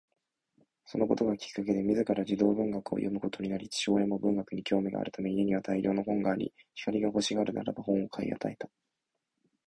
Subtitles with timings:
[0.87, 8.67] そのことがきっかけで自ら児童文学を読むようになり、父親も文学に興味があるため家には大量に本があり、光が欲しがるならば本を買い与えた